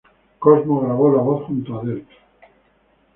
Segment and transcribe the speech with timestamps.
[0.39, 2.09] Cosmo grabó la voz junto a Delp.